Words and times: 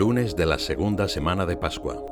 Lunes 0.00 0.34
de 0.34 0.46
la 0.46 0.58
segunda 0.58 1.08
semana 1.08 1.44
de 1.44 1.58
Pascua. 1.58 2.02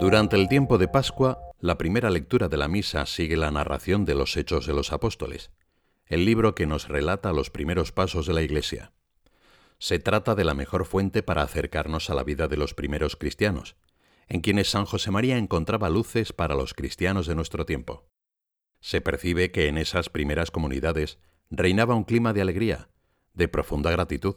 Durante 0.00 0.36
el 0.36 0.48
tiempo 0.48 0.78
de 0.78 0.88
Pascua, 0.88 1.38
la 1.60 1.76
primera 1.76 2.08
lectura 2.08 2.48
de 2.48 2.56
la 2.56 2.66
misa 2.66 3.04
sigue 3.04 3.36
la 3.36 3.50
narración 3.50 4.06
de 4.06 4.14
los 4.14 4.38
Hechos 4.38 4.66
de 4.66 4.72
los 4.72 4.90
Apóstoles, 4.90 5.50
el 6.06 6.24
libro 6.24 6.54
que 6.54 6.64
nos 6.64 6.88
relata 6.88 7.34
los 7.34 7.50
primeros 7.50 7.92
pasos 7.92 8.26
de 8.26 8.32
la 8.32 8.40
Iglesia. 8.40 8.92
Se 9.78 9.98
trata 9.98 10.34
de 10.34 10.44
la 10.44 10.54
mejor 10.54 10.86
fuente 10.86 11.22
para 11.22 11.42
acercarnos 11.42 12.08
a 12.08 12.14
la 12.14 12.24
vida 12.24 12.48
de 12.48 12.56
los 12.56 12.72
primeros 12.72 13.16
cristianos, 13.16 13.76
en 14.28 14.40
quienes 14.40 14.70
San 14.70 14.86
José 14.86 15.10
María 15.10 15.36
encontraba 15.36 15.90
luces 15.90 16.32
para 16.32 16.54
los 16.54 16.72
cristianos 16.72 17.26
de 17.26 17.34
nuestro 17.34 17.66
tiempo. 17.66 18.08
Se 18.80 19.00
percibe 19.00 19.50
que 19.50 19.68
en 19.68 19.78
esas 19.78 20.08
primeras 20.08 20.50
comunidades 20.50 21.18
reinaba 21.50 21.94
un 21.94 22.04
clima 22.04 22.32
de 22.32 22.42
alegría, 22.42 22.88
de 23.34 23.48
profunda 23.48 23.90
gratitud, 23.90 24.36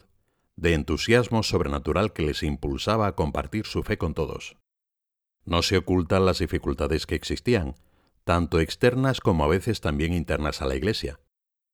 de 0.56 0.74
entusiasmo 0.74 1.44
sobrenatural 1.44 2.14
que 2.14 2.24
les 2.24 2.44
impulsaba 2.44 3.08
a 3.08 3.16
compartir 3.16 3.66
su 3.66 3.84
fe 3.84 3.98
con 3.98 4.14
todos. 4.14 4.58
No 5.44 5.62
se 5.62 5.78
ocultan 5.78 6.26
las 6.26 6.40
dificultades 6.40 7.06
que 7.06 7.16
existían, 7.16 7.76
tanto 8.24 8.60
externas 8.60 9.22
como 9.22 9.44
a 9.44 9.48
veces 9.48 9.82
también 9.82 10.14
internas 10.14 10.62
a 10.62 10.68
la 10.68 10.76
Iglesia, 10.76 11.20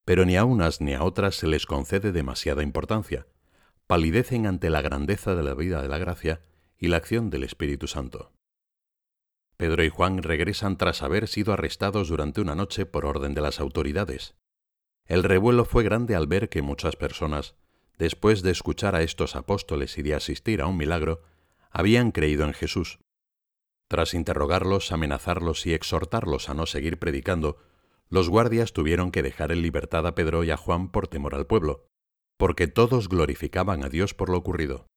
pero 0.06 0.26
ni 0.26 0.38
a 0.38 0.46
unas 0.46 0.80
ni 0.80 0.94
a 0.94 1.04
otras 1.04 1.36
se 1.36 1.48
les 1.48 1.66
concede 1.66 2.14
demasiada 2.14 2.64
importancia, 2.64 3.28
palidecen 3.88 4.48
ante 4.48 4.70
la 4.70 4.82
grandeza 4.82 5.36
de 5.36 5.44
la 5.44 5.54
vida 5.54 5.82
de 5.82 5.90
la 5.90 5.98
gracia 5.98 6.42
y 6.78 6.88
la 6.88 6.98
acción 6.98 7.30
del 7.30 7.44
Espíritu 7.44 7.88
Santo. 7.88 8.32
Pedro 9.58 9.84
y 9.84 9.90
Juan 9.90 10.22
regresan 10.22 10.78
tras 10.78 11.02
haber 11.02 11.28
sido 11.28 11.52
arrestados 11.52 12.10
durante 12.10 12.42
una 12.42 12.54
noche 12.54 12.86
por 12.86 13.06
orden 13.06 13.34
de 13.34 13.42
las 13.42 13.60
autoridades. 13.60 14.36
El 15.06 15.24
revuelo 15.24 15.66
fue 15.66 15.84
grande 15.84 16.16
al 16.16 16.28
ver 16.28 16.50
que 16.50 16.62
muchas 16.62 16.96
personas, 16.96 17.56
después 17.98 18.44
de 18.44 18.52
escuchar 18.52 18.96
a 18.96 19.02
estos 19.02 19.36
apóstoles 19.36 19.98
y 19.98 20.04
de 20.04 20.14
asistir 20.14 20.62
a 20.62 20.68
un 20.68 20.78
milagro, 20.78 21.24
habían 21.72 22.12
creído 22.12 22.46
en 22.46 22.54
Jesús. 22.54 23.00
Tras 23.88 24.14
interrogarlos, 24.14 24.92
amenazarlos 24.92 25.66
y 25.66 25.74
exhortarlos 25.74 26.50
a 26.50 26.54
no 26.54 26.66
seguir 26.66 27.00
predicando, 27.00 27.58
los 28.10 28.30
guardias 28.30 28.74
tuvieron 28.74 29.12
que 29.12 29.24
dejar 29.24 29.52
en 29.52 29.62
libertad 29.62 30.06
a 30.06 30.14
Pedro 30.14 30.44
y 30.44 30.52
a 30.52 30.58
Juan 30.58 30.92
por 30.92 31.08
temor 31.08 31.34
al 31.34 31.48
pueblo, 31.48 31.88
porque 32.38 32.68
todos 32.68 33.10
glorificaban 33.10 33.84
a 33.84 33.90
Dios 33.90 34.14
por 34.14 34.30
lo 34.30 34.38
ocurrido. 34.38 34.88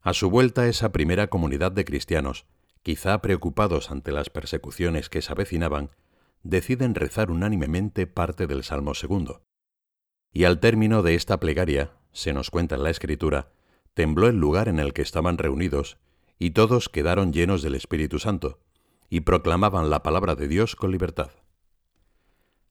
A 0.00 0.14
su 0.14 0.30
vuelta 0.30 0.68
esa 0.68 0.92
primera 0.92 1.26
comunidad 1.26 1.72
de 1.72 1.84
cristianos, 1.84 2.46
quizá 2.82 3.20
preocupados 3.20 3.90
ante 3.90 4.12
las 4.12 4.30
persecuciones 4.30 5.08
que 5.08 5.22
se 5.22 5.32
avecinaban, 5.32 5.90
deciden 6.42 6.94
rezar 6.94 7.30
unánimemente 7.30 8.06
parte 8.06 8.46
del 8.46 8.64
Salmo 8.64 8.94
segundo. 8.94 9.42
Y 10.32 10.44
al 10.44 10.60
término 10.60 11.02
de 11.02 11.14
esta 11.14 11.40
plegaria, 11.40 11.92
se 12.12 12.32
nos 12.32 12.50
cuenta 12.50 12.76
en 12.76 12.82
la 12.82 12.90
Escritura, 12.90 13.50
tembló 13.94 14.28
el 14.28 14.36
lugar 14.36 14.68
en 14.68 14.78
el 14.78 14.92
que 14.92 15.02
estaban 15.02 15.38
reunidos, 15.38 15.98
y 16.38 16.50
todos 16.50 16.88
quedaron 16.88 17.32
llenos 17.32 17.62
del 17.62 17.74
Espíritu 17.74 18.18
Santo, 18.18 18.60
y 19.10 19.20
proclamaban 19.20 19.90
la 19.90 20.02
palabra 20.02 20.34
de 20.36 20.48
Dios 20.48 20.76
con 20.76 20.92
libertad. 20.92 21.30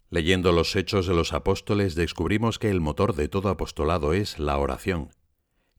Leyendo 0.09 0.53
los 0.53 0.75
hechos 0.75 1.05
de 1.05 1.13
los 1.13 1.33
apóstoles 1.33 1.95
descubrimos 1.95 2.59
que 2.59 2.69
el 2.69 2.79
motor 2.79 3.13
de 3.13 3.27
todo 3.27 3.49
apostolado 3.49 4.13
es 4.13 4.39
la 4.39 4.57
oración. 4.57 5.09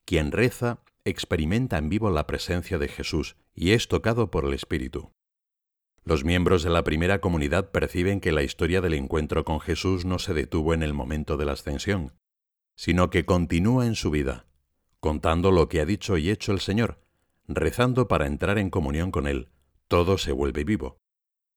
Quien 0.04 0.32
reza 0.32 0.80
experimenta 1.08 1.78
en 1.78 1.88
vivo 1.88 2.10
la 2.10 2.26
presencia 2.26 2.78
de 2.78 2.88
Jesús 2.88 3.36
y 3.54 3.72
es 3.72 3.88
tocado 3.88 4.30
por 4.30 4.44
el 4.44 4.54
Espíritu. 4.54 5.12
Los 6.04 6.24
miembros 6.24 6.62
de 6.62 6.70
la 6.70 6.84
primera 6.84 7.20
comunidad 7.20 7.70
perciben 7.70 8.20
que 8.20 8.32
la 8.32 8.42
historia 8.42 8.80
del 8.80 8.94
encuentro 8.94 9.44
con 9.44 9.60
Jesús 9.60 10.04
no 10.04 10.18
se 10.18 10.32
detuvo 10.32 10.72
en 10.72 10.82
el 10.82 10.94
momento 10.94 11.36
de 11.36 11.44
la 11.44 11.52
ascensión, 11.52 12.14
sino 12.76 13.10
que 13.10 13.26
continúa 13.26 13.86
en 13.86 13.94
su 13.94 14.10
vida, 14.10 14.46
contando 15.00 15.50
lo 15.50 15.68
que 15.68 15.80
ha 15.80 15.84
dicho 15.84 16.16
y 16.16 16.30
hecho 16.30 16.52
el 16.52 16.60
Señor, 16.60 17.00
rezando 17.46 18.08
para 18.08 18.26
entrar 18.26 18.58
en 18.58 18.70
comunión 18.70 19.10
con 19.10 19.26
Él, 19.26 19.50
todo 19.88 20.18
se 20.18 20.32
vuelve 20.32 20.64
vivo. 20.64 20.98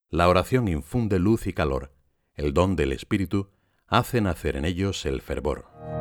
La 0.09 0.27
oración 0.27 0.67
infunde 0.67 1.19
luz 1.19 1.47
y 1.47 1.53
calor, 1.53 1.93
el 2.33 2.53
don 2.53 2.75
del 2.75 2.91
Espíritu 2.91 3.49
hace 3.87 4.19
nacer 4.19 4.55
en 4.55 4.65
ellos 4.65 5.05
el 5.05 5.21
fervor. 5.21 6.00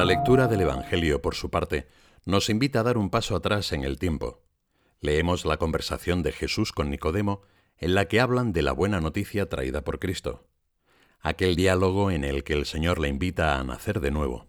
La 0.00 0.06
lectura 0.06 0.48
del 0.48 0.62
Evangelio, 0.62 1.20
por 1.20 1.34
su 1.34 1.50
parte, 1.50 1.86
nos 2.24 2.48
invita 2.48 2.80
a 2.80 2.84
dar 2.84 2.96
un 2.96 3.10
paso 3.10 3.36
atrás 3.36 3.70
en 3.72 3.84
el 3.84 3.98
tiempo. 3.98 4.42
Leemos 4.98 5.44
la 5.44 5.58
conversación 5.58 6.22
de 6.22 6.32
Jesús 6.32 6.72
con 6.72 6.88
Nicodemo, 6.88 7.42
en 7.76 7.94
la 7.94 8.06
que 8.06 8.18
hablan 8.18 8.54
de 8.54 8.62
la 8.62 8.72
buena 8.72 9.02
noticia 9.02 9.50
traída 9.50 9.84
por 9.84 9.98
Cristo. 9.98 10.48
Aquel 11.20 11.54
diálogo 11.54 12.10
en 12.10 12.24
el 12.24 12.44
que 12.44 12.54
el 12.54 12.64
Señor 12.64 12.98
le 12.98 13.08
invita 13.08 13.58
a 13.58 13.62
nacer 13.62 14.00
de 14.00 14.10
nuevo. 14.10 14.46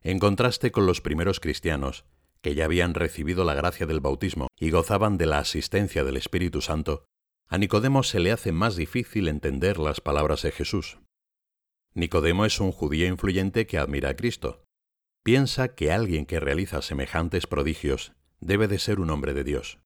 En 0.00 0.18
contraste 0.18 0.72
con 0.72 0.86
los 0.86 1.02
primeros 1.02 1.38
cristianos, 1.38 2.06
que 2.40 2.54
ya 2.54 2.64
habían 2.64 2.94
recibido 2.94 3.44
la 3.44 3.52
gracia 3.52 3.84
del 3.84 4.00
bautismo 4.00 4.48
y 4.58 4.70
gozaban 4.70 5.18
de 5.18 5.26
la 5.26 5.38
asistencia 5.38 6.02
del 6.02 6.16
Espíritu 6.16 6.62
Santo, 6.62 7.04
a 7.46 7.58
Nicodemo 7.58 8.02
se 8.02 8.20
le 8.20 8.32
hace 8.32 8.52
más 8.52 8.74
difícil 8.74 9.28
entender 9.28 9.76
las 9.76 10.00
palabras 10.00 10.40
de 10.40 10.50
Jesús. 10.50 10.96
Nicodemo 11.96 12.44
es 12.44 12.60
un 12.60 12.72
judío 12.72 13.06
influyente 13.06 13.66
que 13.66 13.78
admira 13.78 14.10
a 14.10 14.16
Cristo. 14.16 14.62
Piensa 15.22 15.74
que 15.74 15.92
alguien 15.92 16.26
que 16.26 16.40
realiza 16.40 16.82
semejantes 16.82 17.46
prodigios 17.46 18.12
debe 18.38 18.68
de 18.68 18.78
ser 18.78 19.00
un 19.00 19.08
hombre 19.08 19.32
de 19.32 19.44
Dios. 19.44 19.78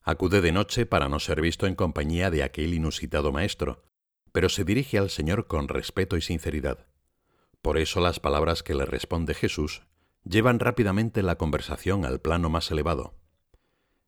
Acude 0.00 0.40
de 0.40 0.52
noche 0.52 0.86
para 0.86 1.08
no 1.08 1.18
ser 1.18 1.40
visto 1.40 1.66
en 1.66 1.74
compañía 1.74 2.30
de 2.30 2.44
aquel 2.44 2.72
inusitado 2.72 3.32
maestro, 3.32 3.82
pero 4.30 4.48
se 4.48 4.62
dirige 4.62 4.96
al 4.96 5.10
Señor 5.10 5.48
con 5.48 5.66
respeto 5.66 6.16
y 6.16 6.20
sinceridad. 6.20 6.86
Por 7.62 7.78
eso 7.78 7.98
las 7.98 8.20
palabras 8.20 8.62
que 8.62 8.76
le 8.76 8.86
responde 8.86 9.34
Jesús 9.34 9.82
llevan 10.22 10.60
rápidamente 10.60 11.24
la 11.24 11.34
conversación 11.34 12.04
al 12.04 12.20
plano 12.20 12.48
más 12.48 12.70
elevado. 12.70 13.14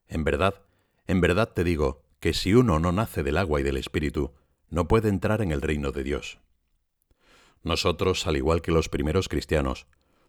En 0.07 0.23
verdad, 0.23 0.63
en 1.09 1.21
verdad 1.21 1.53
te 1.53 1.65
digo 1.65 2.05
que 2.21 2.35
si 2.35 2.55
uno 2.55 2.79
no 2.79 2.93
nace 2.93 3.25
del 3.25 3.37
agua 3.37 3.59
y 3.59 3.65
del 3.65 3.79
Espíritu, 3.79 4.33
no 4.69 4.87
puede 4.87 5.09
entrar 5.09 5.43
en 5.43 5.51
el 5.51 5.61
reino 5.61 5.91
de 5.91 6.05
Dios. 6.05 6.39
Nosotros, 7.63 8.27
al 8.27 8.37
igual 8.37 8.63
que 8.63 8.73
los 8.73 8.89
primeros 8.89 9.29
cristianos, 9.29 9.87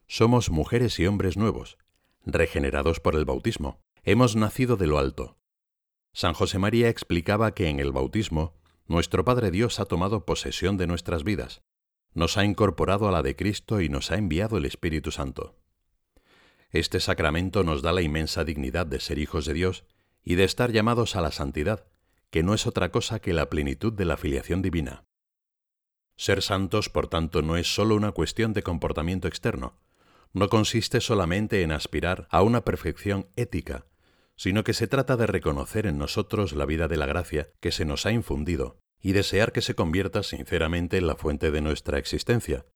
somos 0.08 0.50
mujeres 0.50 1.00
y 1.00 1.08
hombres 1.08 1.38
nuevos, 1.38 1.78
regenerados 2.25 3.00
por 3.00 3.16
el 3.16 3.25
bautismo. 3.25 3.80
Hemos 4.03 4.36
nacido 4.36 4.78
de 4.78 4.88
lo 4.88 4.97
alto. 4.97 5.38
San 6.14 6.34
José 6.34 6.59
María 6.59 6.90
explicaba 6.90 7.53
que 7.53 7.69
en 7.69 7.80
el 7.80 7.92
bautismo 7.92 8.56
nuestro 8.88 9.24
Padre 9.24 9.52
Dios 9.52 9.80
ha 9.80 9.86
tomado 9.86 10.25
posesión 10.25 10.75
de 10.78 10.88
nuestras 10.88 11.24
vidas, 11.24 11.62
nos 12.14 12.38
ha 12.38 12.44
incorporado 12.44 13.08
a 13.08 13.12
la 13.12 13.22
de 13.22 13.36
Cristo 13.36 13.80
y 13.80 13.88
nos 13.88 14.12
ha 14.12 14.18
enviado 14.18 14.58
el 14.58 14.66
Espíritu 14.66 15.12
Santo. 15.12 15.56
Este 16.72 17.00
sacramento 17.00 17.63
nos 17.63 17.81
da 17.81 17.94
la 17.94 18.02
inmensa 18.02 18.44
dignidad 18.44 18.86
de 18.86 19.00
ser 19.00 19.18
hijos 19.18 19.46
de 19.46 19.53
Dios 19.53 19.86
y 20.24 20.36
de 20.36 20.44
estar 20.44 20.72
llamados 20.72 21.16
a 21.16 21.22
la 21.22 21.31
santidad, 21.31 21.88
que 22.30 22.44
no 22.44 22.53
es 22.53 22.68
otra 22.68 22.92
cosa 22.92 23.19
que 23.19 23.34
la 23.34 23.50
plenitud 23.50 23.94
de 23.94 24.06
la 24.06 24.18
filiación 24.18 24.62
divina. 24.62 25.06
Ser 26.21 26.43
santos, 26.43 26.87
por 26.87 27.07
tanto, 27.07 27.41
no 27.41 27.57
es 27.57 27.73
sólo 27.73 27.95
una 27.95 28.11
cuestión 28.11 28.53
de 28.53 28.61
comportamiento 28.61 29.27
externo, 29.27 29.79
no 30.33 30.49
consiste 30.49 31.01
solamente 31.01 31.63
en 31.63 31.71
aspirar 31.71 32.27
a 32.29 32.43
una 32.43 32.63
perfección 32.63 33.25
ética, 33.35 33.87
sino 34.35 34.63
que 34.63 34.73
se 34.73 34.85
trata 34.85 35.17
de 35.17 35.25
reconocer 35.25 35.87
en 35.87 35.97
nosotros 35.97 36.53
la 36.53 36.67
vida 36.67 36.87
de 36.87 36.97
la 36.97 37.07
gracia 37.07 37.49
que 37.59 37.71
se 37.71 37.85
nos 37.85 38.05
ha 38.05 38.11
infundido 38.11 38.77
y 39.01 39.13
desear 39.13 39.51
que 39.51 39.63
se 39.63 39.73
convierta 39.73 40.21
sinceramente 40.21 40.97
en 40.97 41.07
la 41.07 41.15
fuente 41.15 41.49
de 41.49 41.61
nuestra 41.61 41.97
existencia. 41.97 42.67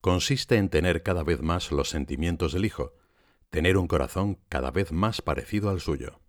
Consiste 0.00 0.54
en 0.54 0.68
tener 0.68 1.02
cada 1.02 1.24
vez 1.24 1.42
más 1.42 1.72
los 1.72 1.88
sentimientos 1.88 2.52
del 2.52 2.64
Hijo, 2.64 2.94
tener 3.50 3.76
un 3.76 3.88
corazón 3.88 4.38
cada 4.48 4.70
vez 4.70 4.92
más 4.92 5.20
parecido 5.20 5.68
al 5.68 5.80
suyo. 5.80 6.20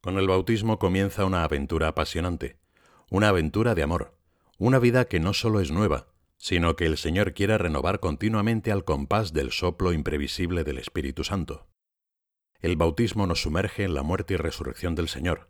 Con 0.00 0.18
el 0.18 0.26
bautismo 0.26 0.80
comienza 0.80 1.24
una 1.24 1.44
aventura 1.44 1.86
apasionante, 1.86 2.58
una 3.10 3.28
aventura 3.28 3.76
de 3.76 3.84
amor, 3.84 4.19
una 4.60 4.78
vida 4.78 5.06
que 5.06 5.20
no 5.20 5.32
solo 5.32 5.60
es 5.60 5.70
nueva, 5.70 6.08
sino 6.36 6.76
que 6.76 6.84
el 6.84 6.98
Señor 6.98 7.32
quiere 7.32 7.56
renovar 7.56 7.98
continuamente 7.98 8.70
al 8.70 8.84
compás 8.84 9.32
del 9.32 9.52
soplo 9.52 9.90
imprevisible 9.90 10.64
del 10.64 10.76
Espíritu 10.76 11.24
Santo. 11.24 11.70
El 12.60 12.76
bautismo 12.76 13.26
nos 13.26 13.40
sumerge 13.40 13.84
en 13.84 13.94
la 13.94 14.02
muerte 14.02 14.34
y 14.34 14.36
resurrección 14.36 14.94
del 14.94 15.08
Señor, 15.08 15.46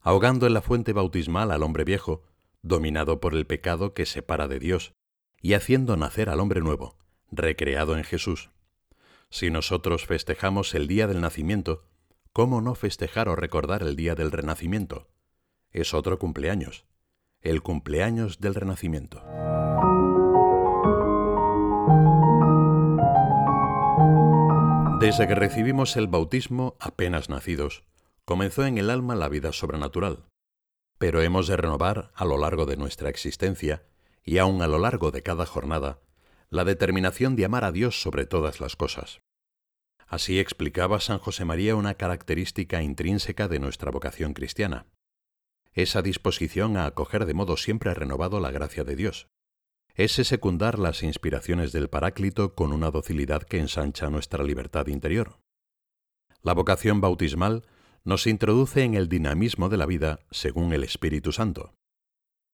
ahogando 0.00 0.48
en 0.48 0.54
la 0.54 0.62
fuente 0.62 0.92
bautismal 0.92 1.52
al 1.52 1.62
hombre 1.62 1.84
viejo, 1.84 2.24
dominado 2.60 3.20
por 3.20 3.34
el 3.34 3.46
pecado 3.46 3.94
que 3.94 4.04
separa 4.04 4.48
de 4.48 4.58
Dios, 4.58 4.94
y 5.40 5.54
haciendo 5.54 5.96
nacer 5.96 6.28
al 6.28 6.40
hombre 6.40 6.60
nuevo, 6.60 6.98
recreado 7.30 7.96
en 7.96 8.02
Jesús. 8.02 8.50
Si 9.30 9.48
nosotros 9.50 10.06
festejamos 10.06 10.74
el 10.74 10.88
día 10.88 11.06
del 11.06 11.20
nacimiento, 11.20 11.84
¿cómo 12.32 12.60
no 12.60 12.74
festejar 12.74 13.28
o 13.28 13.36
recordar 13.36 13.82
el 13.82 13.94
día 13.94 14.16
del 14.16 14.32
renacimiento? 14.32 15.08
Es 15.70 15.94
otro 15.94 16.18
cumpleaños 16.18 16.89
el 17.42 17.62
cumpleaños 17.62 18.38
del 18.40 18.54
Renacimiento. 18.54 19.22
Desde 25.00 25.26
que 25.26 25.34
recibimos 25.34 25.96
el 25.96 26.06
bautismo 26.06 26.76
apenas 26.78 27.30
nacidos, 27.30 27.84
comenzó 28.26 28.66
en 28.66 28.76
el 28.76 28.90
alma 28.90 29.14
la 29.14 29.30
vida 29.30 29.52
sobrenatural, 29.54 30.26
pero 30.98 31.22
hemos 31.22 31.46
de 31.46 31.56
renovar 31.56 32.12
a 32.14 32.26
lo 32.26 32.36
largo 32.36 32.66
de 32.66 32.76
nuestra 32.76 33.08
existencia 33.08 33.84
y 34.22 34.36
aun 34.36 34.60
a 34.60 34.68
lo 34.68 34.78
largo 34.78 35.10
de 35.10 35.22
cada 35.22 35.46
jornada 35.46 36.00
la 36.50 36.64
determinación 36.64 37.36
de 37.36 37.46
amar 37.46 37.64
a 37.64 37.72
Dios 37.72 38.02
sobre 38.02 38.26
todas 38.26 38.60
las 38.60 38.76
cosas. 38.76 39.22
Así 40.06 40.38
explicaba 40.38 41.00
San 41.00 41.18
José 41.18 41.46
María 41.46 41.74
una 41.74 41.94
característica 41.94 42.82
intrínseca 42.82 43.48
de 43.48 43.60
nuestra 43.60 43.90
vocación 43.90 44.34
cristiana, 44.34 44.84
esa 45.72 46.02
disposición 46.02 46.76
a 46.76 46.86
acoger 46.86 47.26
de 47.26 47.34
modo 47.34 47.56
siempre 47.56 47.94
renovado 47.94 48.40
la 48.40 48.50
gracia 48.50 48.84
de 48.84 48.96
Dios, 48.96 49.28
ese 49.94 50.24
secundar 50.24 50.78
las 50.78 51.02
inspiraciones 51.02 51.72
del 51.72 51.88
Paráclito 51.88 52.54
con 52.54 52.72
una 52.72 52.90
docilidad 52.90 53.42
que 53.42 53.58
ensancha 53.58 54.10
nuestra 54.10 54.44
libertad 54.44 54.86
interior. 54.86 55.38
La 56.42 56.54
vocación 56.54 57.00
bautismal 57.00 57.66
nos 58.04 58.26
introduce 58.26 58.82
en 58.82 58.94
el 58.94 59.08
dinamismo 59.08 59.68
de 59.68 59.76
la 59.76 59.86
vida 59.86 60.20
según 60.30 60.72
el 60.72 60.84
Espíritu 60.84 61.32
Santo. 61.32 61.74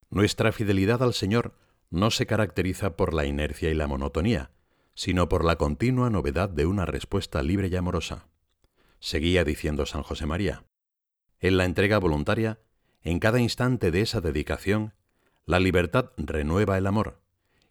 Nuestra 0.09 0.51
fidelidad 0.51 1.01
al 1.01 1.13
Señor 1.13 1.55
no 1.89 2.11
se 2.11 2.25
caracteriza 2.25 2.97
por 2.97 3.13
la 3.13 3.25
inercia 3.25 3.69
y 3.69 3.73
la 3.73 3.87
monotonía, 3.87 4.51
sino 4.93 5.29
por 5.29 5.45
la 5.45 5.55
continua 5.55 6.09
novedad 6.09 6.49
de 6.49 6.65
una 6.65 6.85
respuesta 6.85 7.43
libre 7.43 7.67
y 7.67 7.75
amorosa. 7.75 8.27
Seguía 8.99 9.43
diciendo 9.43 9.85
San 9.85 10.03
José 10.03 10.25
María. 10.25 10.65
En 11.39 11.55
la 11.55 11.65
entrega 11.65 11.99
voluntaria, 11.99 12.59
en 13.07 13.19
cada 13.19 13.39
instante 13.39 13.89
de 13.89 14.01
esa 14.01 14.19
dedicación, 14.19 14.93
la 15.45 15.61
libertad 15.61 16.11
renueva 16.17 16.77
el 16.77 16.85
amor, 16.85 17.21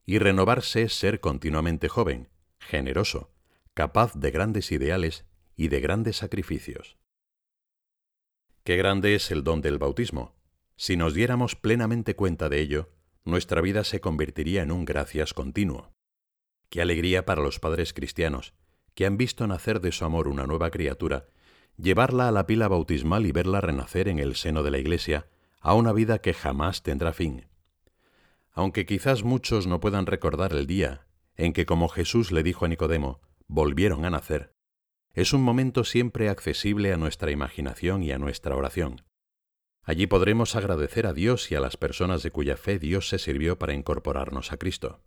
y 0.07 0.19
renovarse 0.19 0.85
es 0.85 0.95
ser 0.95 1.21
continuamente 1.21 1.91
joven, 1.91 2.31
generoso, 2.59 3.35
capaz 3.75 4.15
de 4.15 4.31
grandes 4.31 4.73
ideales 4.73 5.27
y 5.55 5.69
de 5.69 5.81
grandes 5.81 6.17
sacrificios. 6.17 6.97
Qué 8.65 8.79
grande 8.79 9.15
es 9.15 9.31
el 9.31 9.45
don 9.45 9.61
del 9.61 9.77
bautismo. 9.77 10.35
Si 10.75 10.97
nos 10.97 11.13
diéramos 11.13 11.55
plenamente 11.55 12.17
cuenta 12.17 12.49
de 12.49 12.63
ello, 12.63 12.89
nuestra 13.23 13.61
vida 13.61 13.85
se 13.85 14.01
convertiría 14.01 14.63
en 14.63 14.73
un 14.73 14.87
gracias 14.87 15.35
continuo. 15.35 15.93
Qué 16.71 16.81
alegría 16.81 17.27
para 17.27 17.43
los 17.43 17.61
padres 17.61 17.93
cristianos, 17.93 18.55
que 18.95 19.05
han 19.05 19.19
visto 19.19 19.47
nacer 19.47 19.83
de 19.83 19.93
su 19.93 20.07
amor 20.07 20.29
una 20.29 20.47
nueva 20.47 20.71
criatura, 20.71 21.27
llevarla 21.77 22.29
a 22.29 22.33
la 22.33 22.47
pila 22.47 22.69
bautismal 22.69 23.27
y 23.27 23.33
verla 23.33 23.61
renacer 23.61 24.09
en 24.09 24.19
el 24.19 24.37
seno 24.37 24.63
de 24.63 24.71
la 24.71 24.79
Iglesia 24.79 25.29
a 25.61 25.75
una 25.75 25.93
vida 25.93 26.19
que 26.19 26.35
jamás 26.35 26.83
tendrá 26.83 27.13
fin. 27.13 27.47
Aunque 28.53 28.87
quizás 28.87 29.23
muchos 29.23 29.67
no 29.67 29.81
puedan 29.81 30.07
recordar 30.07 30.53
el 30.53 30.67
día 30.67 31.07
en 31.37 31.53
que, 31.53 31.67
como 31.67 31.89
Jesús 31.89 32.33
le 32.33 32.43
dijo 32.43 32.65
a 32.65 32.69
Nicodemo, 32.69 33.21
volvieron 33.47 34.05
a 34.05 34.11
nacer, 34.11 34.55
es 35.17 35.33
un 35.33 35.43
momento 35.43 35.85
siempre 35.85 36.29
accesible 36.29 36.93
a 36.93 36.99
nuestra 36.99 37.31
imaginación 37.31 38.03
y 38.03 38.13
a 38.13 38.19
nuestra 38.19 38.55
oración. 38.55 39.03
Allí 39.83 40.07
podremos 40.07 40.57
agradecer 40.57 41.07
a 41.07 41.15
Dios 41.15 41.51
y 41.51 41.55
a 41.55 41.61
las 41.61 41.79
personas 41.79 42.23
de 42.23 42.31
cuya 42.31 42.59
fe 42.59 42.79
Dios 42.79 43.09
se 43.09 43.19
sirvió 43.19 43.59
para 43.59 43.73
incorporarnos 43.73 44.53
a 44.53 44.59
Cristo. 44.59 45.01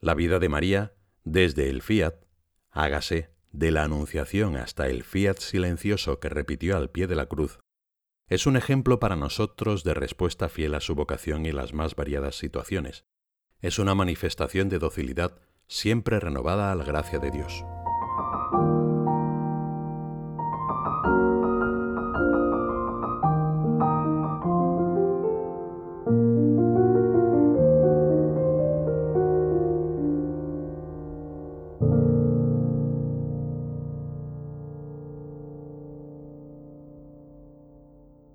La 0.00 0.14
vida 0.14 0.38
de 0.38 0.48
María, 0.48 0.94
desde 1.22 1.68
el 1.68 1.82
fiat, 1.82 2.14
hágase, 2.70 3.33
de 3.54 3.70
la 3.70 3.84
Anunciación 3.84 4.56
hasta 4.56 4.88
el 4.88 5.04
fiat 5.04 5.38
silencioso 5.38 6.18
que 6.18 6.28
repitió 6.28 6.76
al 6.76 6.90
pie 6.90 7.06
de 7.06 7.14
la 7.14 7.26
cruz, 7.26 7.60
es 8.26 8.46
un 8.46 8.56
ejemplo 8.56 8.98
para 8.98 9.16
nosotros 9.16 9.84
de 9.84 9.94
respuesta 9.94 10.48
fiel 10.48 10.74
a 10.74 10.80
su 10.80 10.94
vocación 10.94 11.46
en 11.46 11.56
las 11.56 11.72
más 11.72 11.94
variadas 11.94 12.36
situaciones. 12.36 13.04
Es 13.60 13.78
una 13.78 13.94
manifestación 13.94 14.68
de 14.70 14.78
docilidad 14.78 15.38
siempre 15.68 16.18
renovada 16.20 16.72
a 16.72 16.74
la 16.74 16.84
gracia 16.84 17.18
de 17.18 17.30
Dios. 17.30 17.64